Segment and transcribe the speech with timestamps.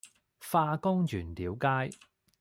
[0.39, 1.91] 化工原料街